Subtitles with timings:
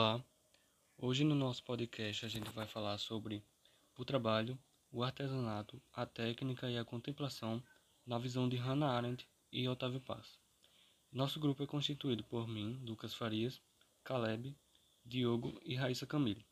[0.00, 0.24] Olá,
[0.96, 3.44] hoje no nosso podcast a gente vai falar sobre
[3.96, 4.56] o trabalho,
[4.92, 7.60] o artesanato, a técnica e a contemplação
[8.06, 10.38] na visão de Hannah Arendt e Otávio Paz.
[11.10, 13.60] Nosso grupo é constituído por mim, Lucas Farias,
[14.04, 14.56] Caleb,
[15.04, 16.46] Diogo e Raíssa Camille.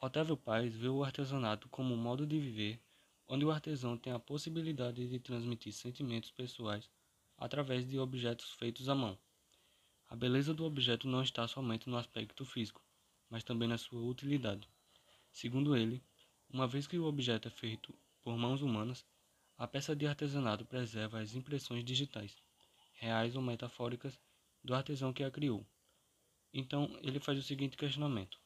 [0.00, 2.80] Otávio Paz vê o artesanato como um modo de viver
[3.28, 6.88] onde o artesão tem a possibilidade de transmitir sentimentos pessoais
[7.36, 9.18] através de objetos feitos à mão.
[10.10, 12.82] A beleza do objeto não está somente no aspecto físico,
[13.28, 14.66] mas também na sua utilidade.
[15.30, 16.02] Segundo ele,
[16.48, 19.04] uma vez que o objeto é feito por mãos humanas,
[19.58, 22.34] a peça de artesanato preserva as impressões digitais,
[22.94, 24.18] reais ou metafóricas,
[24.64, 25.66] do artesão que a criou.
[26.54, 28.40] Então, ele faz o seguinte questionamento: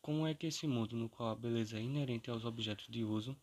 [0.00, 3.36] Como é que esse mundo no qual a beleza é inerente aos objetos de uso,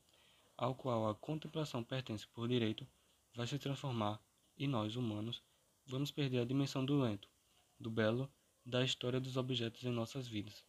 [0.57, 2.87] ao qual a contemplação pertence por direito,
[3.35, 4.19] vai se transformar,
[4.57, 5.43] e nós, humanos,
[5.85, 7.29] vamos perder a dimensão do lento,
[7.79, 8.31] do belo,
[8.65, 10.63] da história dos objetos em nossas vidas.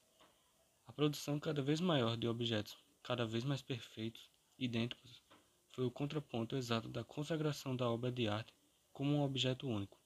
[0.86, 5.22] A produção cada vez maior de objetos, cada vez mais perfeitos, idênticos,
[5.68, 8.52] foi o contraponto exato da consagração da obra de arte
[8.92, 9.98] como um objeto único.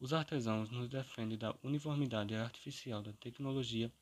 [0.00, 3.92] Os artesãos nos defendem da uniformidade artificial da tecnologia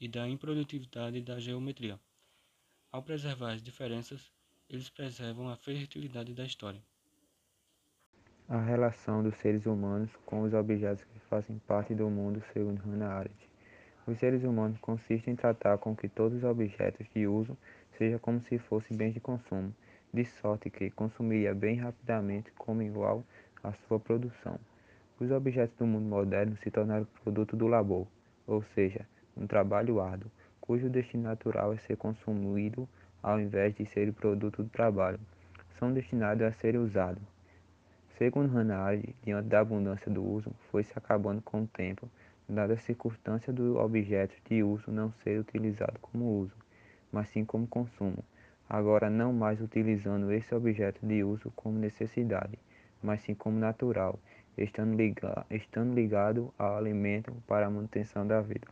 [0.00, 2.00] e da improdutividade da geometria.
[2.90, 4.32] Ao preservar as diferenças,
[4.68, 6.82] eles preservam a fertilidade da história
[8.46, 13.14] a relação dos seres humanos com os objetos que fazem parte do mundo, segundo Hannah
[13.14, 13.50] Arendt.
[14.06, 17.56] Os seres humanos consistem em tratar com que todos os objetos de uso
[17.96, 19.74] sejam como se fossem bens de consumo,
[20.12, 23.24] de sorte que consumiria bem rapidamente como igual
[23.62, 24.60] à sua produção.
[25.18, 28.06] Os objetos do mundo moderno se tornaram produto do labor,
[28.46, 32.86] ou seja, um trabalho árduo, cujo destino natural é ser consumido
[33.22, 35.18] ao invés de ser produto do trabalho.
[35.78, 37.33] São destinados a serem usados
[38.16, 42.08] Segundo Hannah diante da abundância do uso, foi se acabando com o tempo,
[42.48, 46.54] dada a circunstância do objeto de uso não ser utilizado como uso,
[47.10, 48.22] mas sim como consumo,
[48.68, 52.56] agora não mais utilizando esse objeto de uso como necessidade,
[53.02, 54.18] mas sim como natural,
[54.56, 58.68] estando, liga estando ligado ao alimento para a manutenção da vida.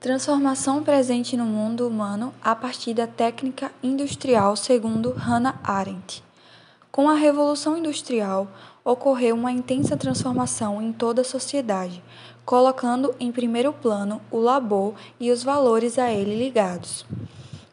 [0.00, 6.31] Transformação presente no mundo humano a partir da técnica industrial, segundo Hannah Arendt.
[6.92, 8.46] Com a Revolução Industrial,
[8.84, 12.02] ocorreu uma intensa transformação em toda a sociedade,
[12.44, 17.06] colocando em primeiro plano o labor e os valores a ele ligados.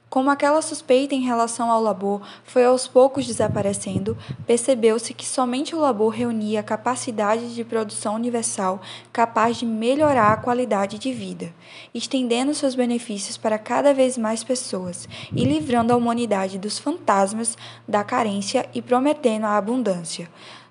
[0.09, 5.79] Como aquela suspeita em relação ao labor foi aos poucos desaparecendo, percebeu-se que somente o
[5.79, 8.81] labor reunia a capacidade de produção universal
[9.13, 11.53] capaz de melhorar a qualidade de vida,
[11.93, 17.55] estendendo seus benefícios para cada vez mais pessoas e livrando a humanidade dos fantasmas
[17.87, 20.27] da carência e prometendo a abundância.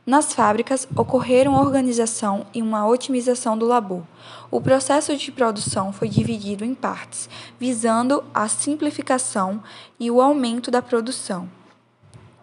[0.08, 4.02] Nas fábricas, ocorreram organização e uma otimização do labor.
[4.50, 7.28] O processo de produção foi dividido em partes,
[7.60, 9.62] visando a simplificação
[10.00, 11.46] e o aumento da produção.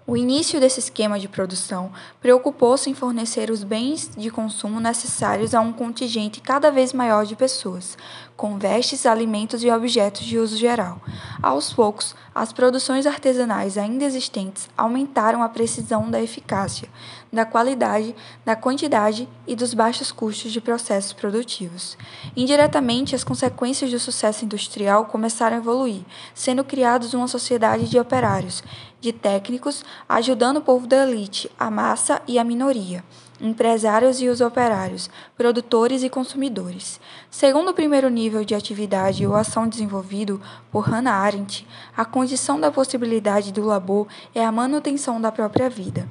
[0.05, 5.59] O início desse esquema de produção preocupou-se em fornecer os bens de consumo necessários a
[5.59, 7.97] um contingente cada vez maior de pessoas,
[8.35, 10.99] com vestes, alimentos e objetos de uso geral.
[11.41, 16.89] Aos poucos, as produções artesanais ainda existentes aumentaram a precisão da eficácia,
[17.31, 18.13] da qualidade,
[18.43, 21.97] da quantidade e dos baixos custos de processos produtivos.
[22.35, 26.01] Indiretamente, as consequências do sucesso industrial começaram a evoluir,
[26.33, 28.61] sendo criados uma sociedade de operários,
[28.99, 33.03] de técnicos, ajudando o povo da elite, a massa e a minoria
[33.39, 36.99] empresários e os operários, produtores e consumidores.
[37.29, 40.41] Segundo o primeiro nível de atividade ou ação desenvolvido
[40.71, 46.07] por Hannah Arendt, a condição da possibilidade do labor é a manutenção da própria vida.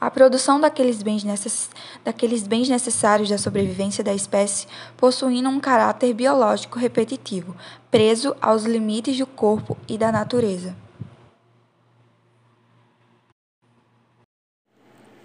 [0.00, 1.70] A produção daqueles bens, necess...
[2.04, 7.54] daqueles bens necessários da sobrevivência da espécie possuindo um caráter biológico repetitivo,
[7.88, 10.81] preso aos limites do corpo e da natureza.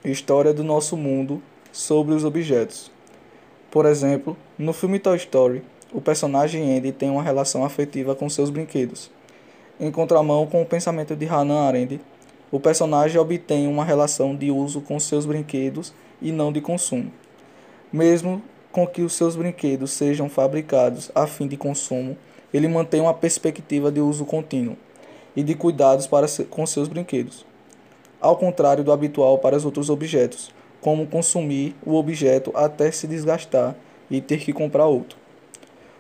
[0.10, 2.90] História do nosso mundo sobre os objetos.
[3.70, 5.62] Por exemplo, no filme Toy Story,
[5.92, 9.12] o personagem Andy tem uma relação afetiva com seus brinquedos.
[9.78, 12.00] Em contramão com o pensamento de Hannah Arendt,
[12.50, 17.12] o personagem obtém uma relação de uso com seus brinquedos e não de consumo.
[17.92, 22.18] Mesmo com que os seus brinquedos sejam fabricados a fim de consumo,
[22.54, 24.78] ele mantém uma perspectiva de uso contínuo
[25.36, 27.47] e de cuidados para com seus brinquedos
[28.28, 30.52] ao contrário do habitual para os outros objetos,
[30.82, 33.74] como consumir o objeto até se desgastar
[34.12, 35.18] e ter que comprar outro.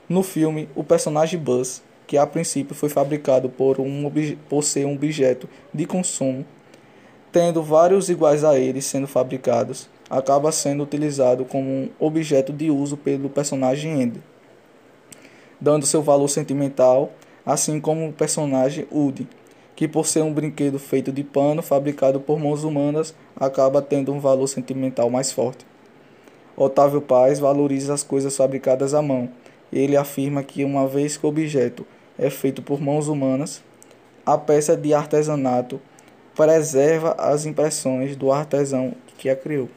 [0.09, 4.11] No filme, o personagem Buzz, que a princípio foi fabricado por, um
[4.49, 6.45] por ser um objeto de consumo,
[7.31, 12.97] tendo vários iguais a ele sendo fabricados, acaba sendo utilizado como um objeto de uso
[12.97, 14.21] pelo personagem Andy,
[15.61, 17.09] dando seu valor sentimental,
[17.45, 19.29] assim como o personagem Woody,
[19.77, 24.19] que por ser um brinquedo feito de pano fabricado por mãos humanas, acaba tendo um
[24.19, 25.67] valor sentimental mais forte.
[26.55, 29.29] Otávio Paz valoriza as coisas fabricadas à mão.
[29.71, 31.85] Ele afirma que uma vez que o objeto
[32.17, 33.63] é feito por mãos humanas,
[34.25, 35.79] a peça de artesanato
[36.35, 39.69] preserva as impressões do artesão que a criou.